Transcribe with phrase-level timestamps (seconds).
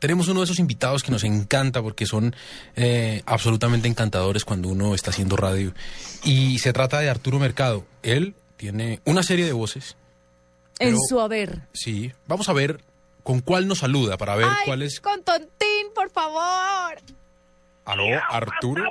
[0.00, 2.34] tenemos uno de esos invitados que nos encanta porque son
[2.74, 5.72] eh, absolutamente encantadores cuando uno está haciendo radio.
[6.24, 7.84] Y se trata de Arturo Mercado.
[8.02, 9.96] Él tiene una serie de voces.
[10.80, 11.60] En pero- su haber.
[11.72, 12.80] Sí, vamos a ver
[13.22, 14.98] con cuál nos saluda para ver Ay, cuál es.
[15.00, 16.96] con Tontín, por favor.
[17.84, 18.82] Aló, Arturo.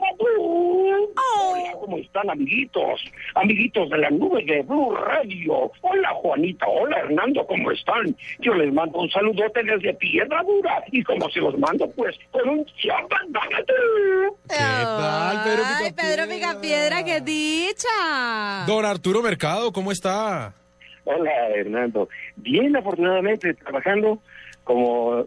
[1.80, 3.02] ¿Cómo están, amiguitos?
[3.36, 5.72] Amiguitos de la nube de Blue Radio.
[5.82, 6.66] Hola, Juanita.
[6.68, 8.16] Hola, Hernando, ¿cómo están?
[8.40, 10.84] Yo les mando un saludote desde Piedra Dura.
[10.92, 13.74] Y como se los mando, pues, con un champandante.
[14.48, 16.26] ¿Qué tal, Pedro Ay, Picapiedra?
[16.26, 18.66] Pedro Picapiedra, qué dicha.
[18.68, 20.54] Don Arturo Mercado, ¿cómo está?
[21.06, 22.10] Hola, Hernando.
[22.36, 24.20] Bien, afortunadamente, trabajando
[24.64, 25.26] como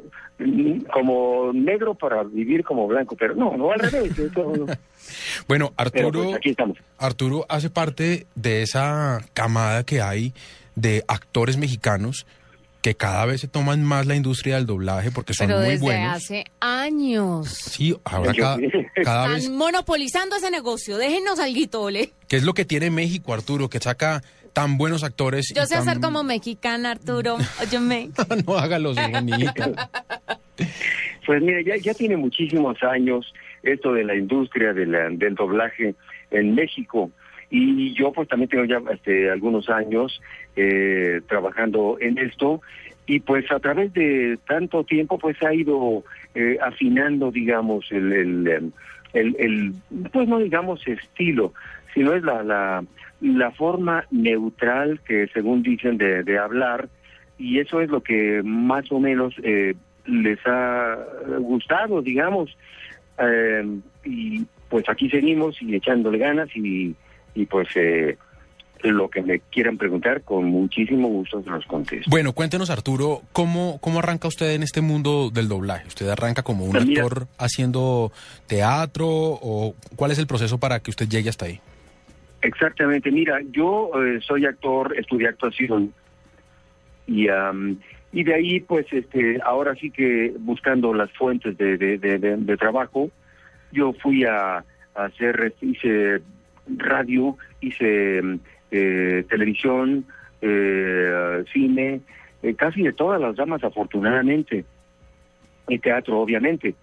[0.92, 4.12] como negro para vivir como blanco, pero no, no al revés.
[4.37, 4.66] no.
[5.48, 6.78] Bueno, Pero Arturo, pues aquí estamos.
[6.98, 10.32] Arturo hace parte de esa camada que hay
[10.77, 12.24] de actores mexicanos
[12.82, 15.82] que cada vez se toman más la industria del doblaje porque son Pero muy desde
[15.84, 16.16] buenos.
[16.16, 17.48] hace años.
[17.48, 18.59] Sí, ahora cada,
[19.04, 20.96] cada vez, Están monopolizando ese negocio.
[20.99, 22.12] Déjenos algo, ole.
[22.29, 23.68] ¿qué es lo que tiene México, Arturo?
[23.68, 25.46] Que saca tan buenos actores.
[25.54, 27.38] Yo sé tan- hacer como mexicana, Arturo.
[27.62, 28.10] Óyeme.
[28.46, 29.62] no hágalo, bonito.
[31.33, 35.95] Pues mira, ya, ya tiene muchísimos años esto de la industria de la- del doblaje
[36.30, 37.11] en México.
[37.49, 40.21] Y yo pues también tengo ya este, algunos años
[40.57, 42.61] eh, trabajando en esto.
[43.07, 48.73] Y pues a través de tanto tiempo pues ha ido eh, afinando, digamos, el, el,
[49.15, 49.73] el, el,
[50.13, 51.55] pues no digamos estilo,
[51.95, 52.85] sino es la, la,
[53.23, 56.91] la forma neutral que según dicen de, de hablar.
[57.39, 59.73] Y eso es lo que más o menos eh,
[60.07, 60.97] les ha
[61.39, 62.57] gustado, digamos.
[63.19, 66.95] Eh, y pues aquí seguimos y echándole ganas y,
[67.34, 68.17] y pues eh,
[68.83, 72.11] lo que me quieran preguntar, con muchísimo gusto se los contesto.
[72.11, 75.87] Bueno, cuéntenos, Arturo, ¿cómo, ¿cómo arranca usted en este mundo del doblaje?
[75.87, 78.11] ¿Usted arranca como un Pues mira- actor haciendo
[78.49, 81.61] teatro o cuál es el proceso para que usted llegue hasta ahí?
[82.41, 85.93] Exactamente, mira, yo eh, soy actor, estudié actuación
[87.07, 87.79] y am,
[88.12, 93.11] y de ahí pues este ahora sí que buscando las fuentes de, de, trabajo,
[93.73, 94.65] yo fui a,
[94.95, 96.21] hacer, hice
[96.77, 98.39] radio, hice mm,
[98.71, 100.05] eh, televisión,
[100.43, 102.03] eh, cine,
[102.43, 104.65] eh, casi de todas las damas afortunadamente,
[105.69, 106.75] y teatro obviamente.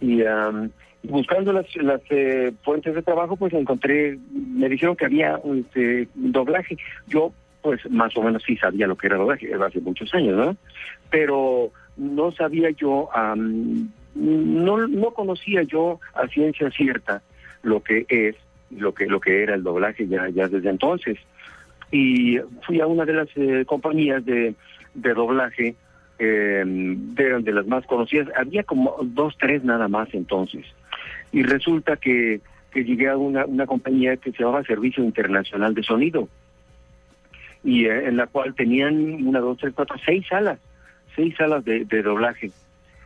[0.00, 0.70] Y am,
[1.02, 6.76] buscando las, las eh, fuentes de trabajo, pues encontré, me dijeron que había este, doblaje.
[7.06, 7.32] Yo,
[7.62, 10.56] pues más o menos sí sabía lo que era doblaje, hace muchos años, ¿no?
[11.10, 17.22] Pero no sabía yo, am, no, no conocía yo a ciencia cierta
[17.62, 18.36] lo que es,
[18.70, 21.18] lo que, lo que era el doblaje ya, desde entonces.
[21.92, 24.54] Y fui a una de las eh, compañías de,
[24.94, 25.76] de doblaje,
[26.18, 30.66] eh, eran de las más conocidas, había como dos, tres nada más entonces.
[31.30, 32.40] Y resulta que,
[32.72, 36.28] que llegué a una, una compañía que se llamaba Servicio Internacional de Sonido,
[37.64, 40.58] y eh, en la cual tenían una, dos, tres, cuatro, seis salas,
[41.14, 42.50] seis salas de, de doblaje.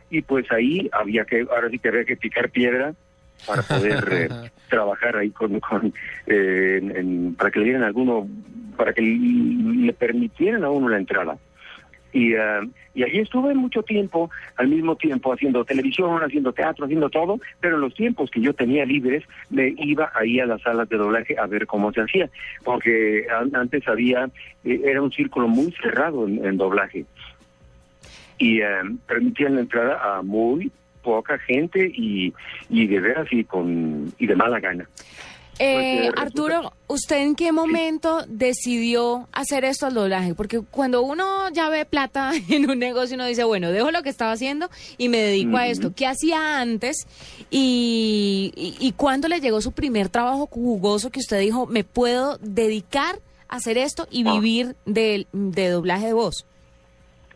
[0.09, 2.93] Y pues ahí había que, ahora sí que había que picar piedra
[3.45, 4.29] para poder eh,
[4.69, 5.93] trabajar ahí con, con
[6.27, 8.27] eh, en- en- para que le dieran alguno,
[8.77, 11.37] para que le permitieran a uno la entrada.
[12.13, 12.61] Y, ah,
[12.95, 17.75] y allí estuve mucho tiempo, al mismo tiempo haciendo televisión, haciendo teatro, haciendo todo, pero
[17.75, 21.35] en los tiempos que yo tenía libres me iba ahí a las salas de doblaje
[21.37, 22.29] a ver cómo se hacía,
[22.63, 24.29] porque an- antes había,
[24.63, 27.05] eh, era un círculo muy cerrado en, doblaje
[28.39, 28.65] y eh,
[29.07, 30.71] permitían la entrada a muy
[31.03, 32.33] poca gente y,
[32.69, 34.87] y de veras y con y de mala gana.
[35.59, 40.35] Eh, Arturo, ¿usted en qué momento decidió hacer esto al doblaje?
[40.35, 44.09] Porque cuando uno ya ve plata en un negocio, uno dice, bueno, dejo lo que
[44.09, 45.93] estaba haciendo y me dedico a esto.
[45.95, 47.07] ¿Qué hacía antes?
[47.49, 52.37] Y, y, y cuándo le llegó su primer trabajo jugoso que usted dijo, me puedo
[52.37, 53.15] dedicar
[53.49, 54.33] a hacer esto y Ah.
[54.33, 56.45] vivir de, doblaje de voz?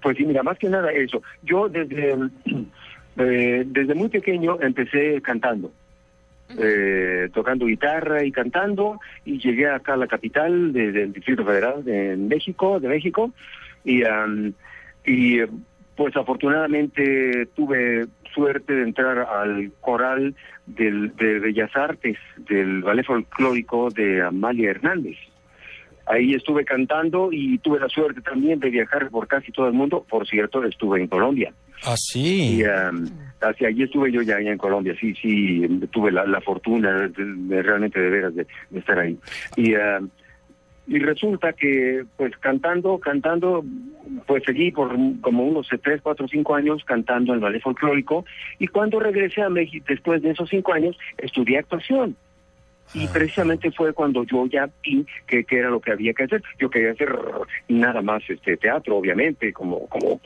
[0.03, 1.22] Pues sí, mira, más que nada eso.
[1.44, 2.14] Yo desde,
[3.18, 5.72] eh, desde muy pequeño empecé cantando,
[6.59, 11.84] eh, tocando guitarra y cantando, y llegué acá a la capital de- del Distrito Federal
[11.84, 13.32] de México, de México,
[13.84, 14.53] y, am,
[15.06, 15.40] y
[15.96, 23.90] pues afortunadamente tuve suerte de entrar al coral del, de Bellas Artes, del ballet folclórico
[23.90, 25.18] de Amalia Hernández.
[26.06, 30.06] Ahí estuve cantando y tuve la suerte también de viajar por casi todo el mundo.
[30.09, 31.53] Por cierto, estuve en Colombia.
[31.84, 32.58] Ah, sí.
[32.59, 33.08] Y um,
[33.42, 34.96] hacia allí estuve yo ya allá en Colombia.
[35.00, 39.18] Sí, sí, tuve la, la fortuna de, de- realmente de veras de, de estar ahí.
[39.56, 40.09] Y, um,
[40.88, 43.64] y resulta que pues cantando, cantando,
[44.26, 48.26] pues seguí por como unos tres, cuatro, cinco años cantando en el ballet folclórico
[48.59, 52.16] y cuando regresé a México después de esos cinco años estudié actuación.
[52.93, 53.09] Y Ah.
[53.14, 56.43] precisamente fue cuando yo ya vi que, que era lo que había que hacer.
[56.59, 57.16] Yo quería hacer
[57.70, 60.20] nada más este teatro, obviamente, como como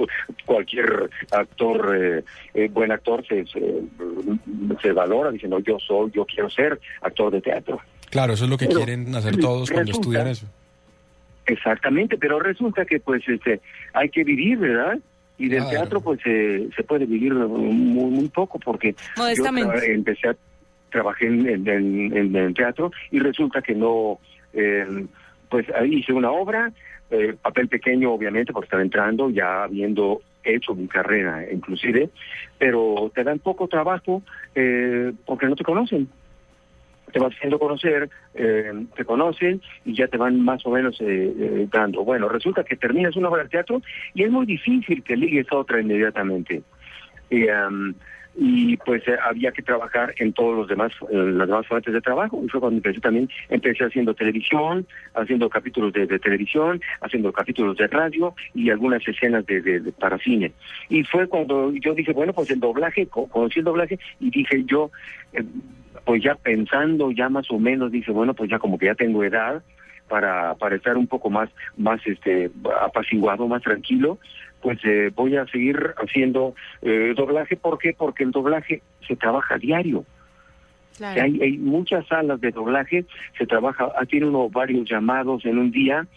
[0.45, 2.23] cualquier actor, eh,
[2.53, 3.61] eh, buen actor se, se,
[4.81, 7.79] se valora diciendo yo soy, yo quiero ser actor de teatro.
[8.09, 10.47] Claro, eso es lo que Pero, quieren hacer todos cuando resulta- estudian eso.
[11.47, 13.61] Exactamente, pero resulta que pues este
[13.93, 14.97] hay que vivir, ¿verdad?
[15.37, 15.69] Y del Claro.
[15.77, 19.25] teatro pues eh, se puede vivir muy, muy poco porque yo
[19.83, 20.35] empecé a
[20.89, 24.19] trabajé en, en, en- teatro y resulta que no
[24.53, 25.05] eh,
[25.49, 26.71] pues hice una obra,
[27.11, 32.09] eh, papel pequeño obviamente porque estaba entrando ya habiendo hecho mi carrera inclusive,
[32.57, 34.21] pero te dan poco trabajo
[34.53, 36.07] eh, porque no te conocen
[37.15, 41.33] te vas haciendo conocer, eh, te conocen y ya te van más o menos eh,
[41.39, 42.03] eh, dando.
[42.03, 43.81] Bueno, resulta que terminas una obra de teatro
[44.13, 46.61] y es muy difícil que ligues a otra inmediatamente.
[47.29, 47.95] Y, am,
[48.37, 52.01] y pues eh, había que trabajar en todos los demás, eh, las demás fuentes de
[52.01, 52.41] trabajo.
[52.43, 57.87] Y fue cuando empecé también, empecé haciendo televisión, haciendo capítulos de, televisión, haciendo capítulos de
[57.87, 60.51] radio y algunas escenas de, de- de- para cine.
[60.89, 64.63] Y fue cuando yo dije, bueno, pues el doblaje, co- conocí el doblaje y dije
[64.65, 64.91] yo,
[65.33, 65.43] eh,
[66.03, 69.23] pues ya pensando, ya más o menos, dije, bueno, pues ya como que ya tengo
[69.23, 69.63] edad
[70.07, 74.19] para, para estar un poco más, más este, apaciguado, más tranquilo,
[74.61, 77.55] pues eh, voy a seguir haciendo eh, doblaje.
[77.55, 77.93] ¿Por qué?
[77.93, 80.05] Porque el doblaje se trabaja diario.
[80.97, 81.21] Claro.
[81.21, 83.05] Hay, hay muchas salas de doblaje,
[83.37, 86.07] se trabaja, ah, tiene uno varios llamados en un día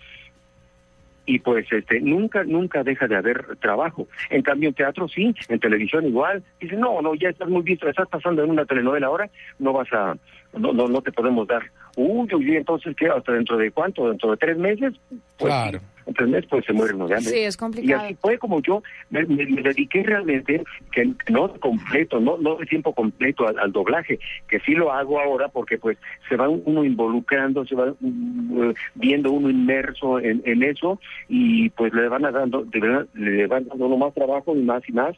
[1.28, 4.08] y pues este nunca nunca deja de haber trabajo.
[4.30, 6.42] En cambio en teatro sí, en televisión igual.
[6.58, 9.92] Dice, "No, no, ya estás muy visto, estás pasando en una telenovela ahora, no vas
[9.92, 10.16] a
[10.56, 11.64] no no no te podemos dar."
[12.00, 14.08] Uy, uy, entonces qué hasta dentro de cuánto?
[14.08, 14.94] Dentro de tres meses?
[15.36, 15.80] Pues, Claro.
[16.06, 17.30] En tres meses pues se muere uno de hambre.
[17.32, 18.02] Sí, es Y complicado.
[18.04, 20.62] así fue como yo me, me- me dediqué realmente,
[20.92, 24.18] que no completo, no, no de tiempo completo al, al doblaje,
[24.48, 25.98] que sí lo hago ahora porque pues
[26.28, 30.98] se va uno involucrando, se va mm, viendo uno inmerso en, en eso
[31.28, 34.62] y pues le van a dando, de verdad, le van dando uno más trabajo y
[34.62, 35.14] más y más.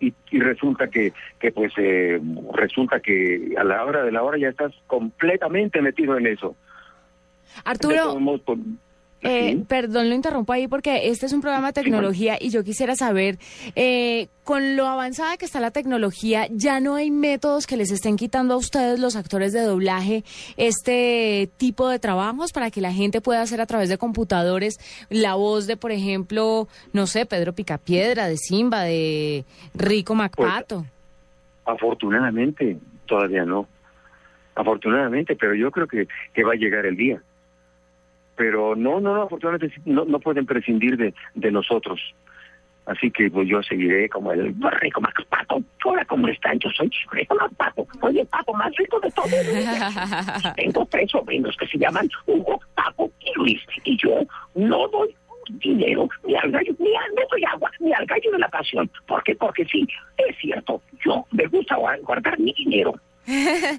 [0.00, 2.20] Y, y resulta que, que pues eh,
[2.52, 6.56] resulta que a la hora de la hora ya estás completamente metido en eso.
[7.64, 8.42] Arturo, modos,
[9.24, 9.64] Eh, sí.
[9.66, 13.38] Perdón, lo interrumpo ahí porque este es un programa de tecnología y yo quisiera saber,
[13.74, 18.16] eh, con lo avanzada que está la tecnología, ¿ya no hay métodos que les estén
[18.16, 20.24] quitando a ustedes, los actores de doblaje,
[20.58, 24.76] este tipo de trabajos para que la gente pueda hacer a través de computadores
[25.08, 30.84] la voz de, por ejemplo, no sé, Pedro Picapiedra, de Simba, de Rico Macpato?
[31.64, 32.76] Afortunadamente,
[33.06, 33.66] todavía no.
[34.54, 37.22] Afortunadamente, pero yo creo que, que va a llegar el día.
[38.36, 42.00] Pero no, no, no, afortunadamente no, no pueden prescindir de, de nosotros.
[42.86, 45.62] Así que pues yo seguiré como el rico más pato.
[45.86, 46.58] Hola, ¿cómo están?
[46.58, 47.86] Yo soy rico más pato.
[48.00, 50.52] Soy el pato más rico de todo el mundo.
[50.56, 53.60] Tengo tres sobrinos que se llaman Hugo, Paco y Luis.
[53.84, 54.10] Y yo
[54.54, 55.14] no doy
[55.48, 58.90] dinero ni al gallo, ni al, no doy agua, ni al gallo de la pasión.
[59.06, 59.34] ¿Por qué?
[59.34, 59.86] Porque sí,
[60.18, 62.94] es cierto, yo me gusta gua- guardar mi dinero.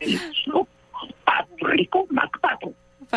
[0.02, 0.18] Y
[0.48, 0.68] yo.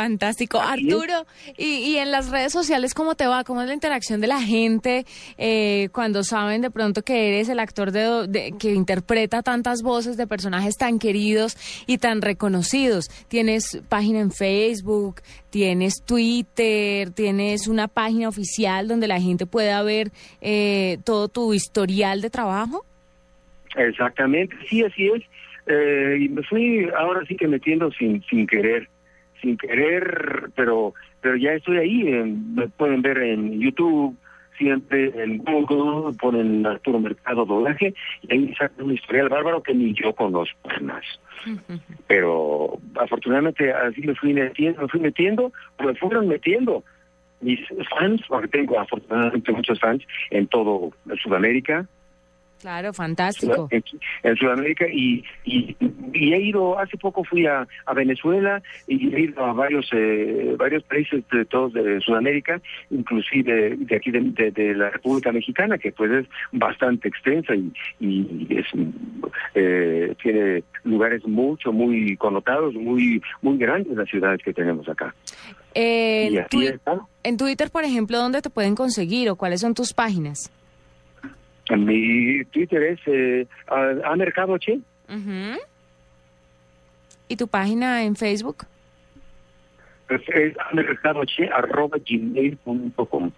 [0.02, 0.58] Fantástico.
[0.58, 0.64] Es.
[0.68, 3.42] Arturo, y, y en las redes sociales, ¿cómo te va?
[3.42, 5.04] ¿Cómo es la interacción de la gente
[5.38, 10.16] eh, cuando saben de pronto que eres el actor de, de- que interpreta tantas voces
[10.16, 13.08] de personajes tan queridos y tan reconocidos?
[13.28, 15.16] ¿Tienes página en Facebook?
[15.50, 17.10] ¿Tienes Twitter?
[17.10, 22.84] ¿Tienes una página oficial donde la gente pueda ver eh, todo tu historial de trabajo?
[23.76, 25.22] Exactamente, sí, así es.
[25.66, 28.88] Eh, y me fui ahora sí que metiendo sin sin querer,
[29.40, 32.02] sin querer, pero pero ya estoy ahí.
[32.08, 34.16] en- me pueden ver en YouTube,
[34.56, 39.94] siempre en Google, ponen Arturo Mercado Doblaje y ahí sacan un historial bárbaro que ni
[39.94, 41.04] yo conozco más.
[42.06, 45.52] Pero afortunadamente así me fui metiendo, me fui metiendo,
[45.84, 46.82] me fueron metiendo
[47.40, 50.90] mis fans, porque tengo afortunadamente muchos fans en todo
[51.22, 51.86] Sudamérica,
[52.60, 53.68] Claro, fantástico.
[53.70, 53.84] en,
[54.24, 55.76] en Sudamérica y, y,
[56.12, 60.54] y he ido hace poco fui a, a Venezuela y he ido a varios eh,
[60.58, 62.60] varios países de todos de Sudamérica
[62.90, 67.72] inclusive de aquí de, de- de la República Mexicana que pues es bastante extensa y,
[68.00, 68.66] y es
[69.54, 75.14] eh, tiene lugares mucho muy connotados muy muy grandes las ciudades que tenemos acá
[75.74, 76.34] En
[76.74, 80.50] está en Twitter, por ejemplo, ¿dónde te pueden conseguir o cuáles son tus páginas?
[81.76, 85.58] Mi Twitter es eh, a, a Mercado Che Ujú.
[87.28, 88.66] ¿Y tu página en Facebook?
[90.08, 90.56] pues, es
[91.52, 93.30] arroba gmail.com.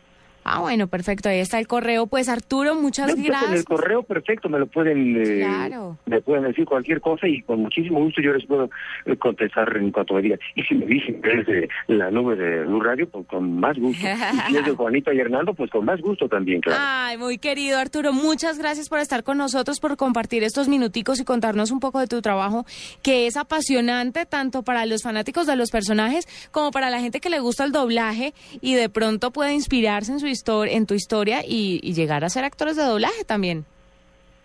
[0.44, 1.28] Ah, bueno, perfecto.
[1.28, 2.06] Ahí está el correo.
[2.06, 3.52] Pues Arturo, muchas No, pues, En gracias.
[3.58, 5.98] el correo perfecto me lo pueden eh, Claro.
[6.06, 8.70] me pueden decir cualquier cosa y con muchísimo gusto yo les puedo
[9.06, 10.38] eh, contestar en cuanto me digan.
[10.54, 13.78] Y si me dicen que es de la nube de Blue Radio, pues con más
[13.78, 14.06] gusto.
[14.06, 16.80] Y si es de Juanita y Hernando, pues con más gusto también, claro.
[16.82, 21.24] Ay, muy querido Arturo, muchas gracias por estar con nosotros, por compartir estos minuticos y
[21.24, 22.64] contarnos un poco de tu trabajo,
[23.02, 27.30] que es apasionante tanto para los fanáticos de los personajes como para la gente que
[27.30, 31.40] le gusta el doblaje y de pronto puede inspirarse en su historia, en tu historia
[31.46, 33.64] y, y llegar a ser actores de doblaje también.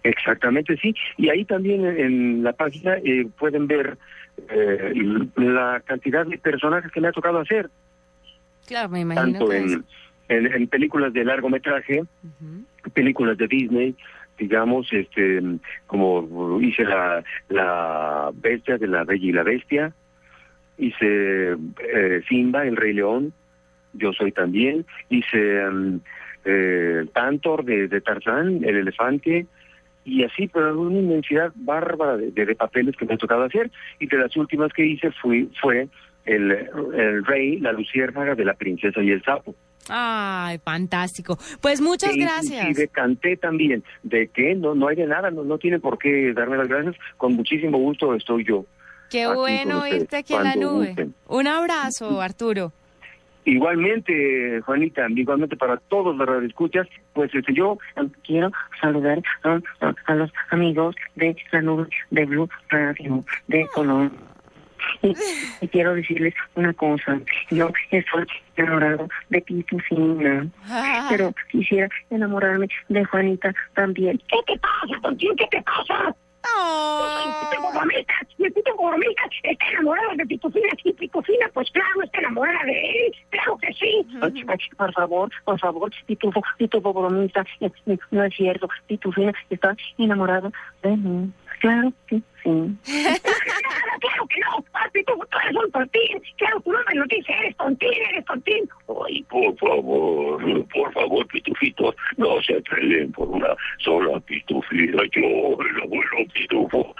[0.03, 0.93] Exactamente, sí.
[1.17, 3.97] Y ahí también en, la página eh, pueden ver
[4.49, 4.93] eh,
[5.35, 7.69] la cantidad de personajes que me ha tocado hacer,
[8.67, 9.85] Claro, me imagino tanto que en,
[10.29, 12.91] en, en películas de largometraje, Ujú.
[12.93, 13.95] películas de Disney,
[14.37, 15.41] digamos, este,
[15.87, 19.93] como hice la, la bestia de la Bella y la Bestia,
[20.77, 23.33] hice eh, Simba, el Rey León,
[23.97, 25.37] yo soy también, hice
[25.71, 25.99] mm,
[26.45, 29.45] eh, Tantor de, de Tarzán, el elefante,
[30.03, 33.71] y así, pero una inmensidad bárbara de, de- de papeles que me ha tocado hacer,
[33.99, 35.87] y de las últimas que hice fui, fue
[36.25, 39.55] el, el rey, la luciérnaga de la princesa y el sapo.
[39.87, 41.37] Ay, fantástico.
[41.61, 42.61] Pues muchas E gracias.
[42.61, 46.33] Inclusive canté también, de que no, no hay de nada, no, no tiene por qué
[46.33, 48.65] darme las gracias, con muchísimo gusto estoy yo.
[49.11, 50.87] Qué bueno irte aquí en la nube.
[50.87, 51.13] gusten.
[51.27, 52.73] Un abrazo, Arturo.
[53.45, 57.77] Igualmente, Juanita, igualmente para todos los radioescuchas, pues este, yo
[58.23, 64.11] quiero saludar a, a- a los amigos de la nube de Blue Radio de Colón.
[65.01, 65.13] Y,
[65.61, 68.25] y quiero decirles una cosa, yo estoy
[68.55, 70.47] enamorado de Pitufina,
[71.09, 74.21] pero quisiera enamorarme de Juanita también.
[74.27, 75.35] ¿Qué te pasa, Tontín?
[75.37, 76.15] ¿Qué te pasa?
[77.49, 77.71] Y tengo
[78.85, 83.73] bromitas, está enamorada de Pitufina, y Pitufina, pues claro, está enamorada de él, claro que
[83.73, 84.07] sí.
[84.21, 89.33] Ay, ay, por favor, por favor, Pitufo, Pitufo bromita, eh, eh, no es cierto, Pitufina
[89.49, 90.51] está enamorada
[90.83, 92.77] de mí, claro que sí.
[93.99, 97.93] claro que no, Pitufo, tú eres un tontín, claro, tu nombre lo dice, eres tontín,
[98.09, 98.69] eres tontín.
[99.07, 105.81] Ay, por favor, por favor, Pitufitos, no se peleen por una sola pitufina, yo, el
[105.83, 106.95] abuelo Pitufo.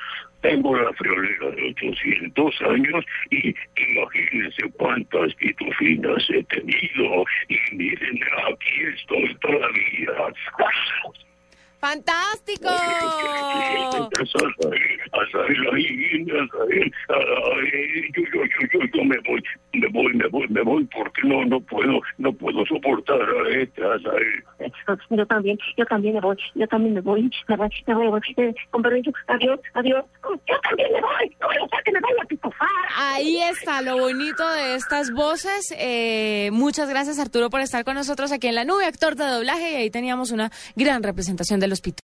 [0.45, 7.25] Tengo la friolera de 800 años y imagínense cuántas pitufinas he tenido.
[7.49, 10.33] Y miren, aquí estoy todavía.
[11.85, 12.67] ¡Fantástico!
[18.15, 18.41] Yo, yo,
[18.73, 22.33] yo, yo, me voy, me voy, me voy, me voy, porque no, no puedo, no
[22.33, 24.43] puedo soportar a este Azael.
[25.11, 28.09] Yo también, yo también me voy, yo también me voy, me voy, me voy, me
[28.09, 28.21] voy.
[28.37, 30.05] Eh, con permiso, adiós, adiós.
[30.23, 32.67] Yo también me voy, no voy que me vaya a pitufar.
[32.97, 35.73] Ahí está lo bonito de estas voces.
[35.77, 39.71] Eh, muchas gracias Arturo por estar con nosotros aquí en la nube, actor de doblaje,
[39.71, 42.03] y ahí teníamos una gran representación de los pitos.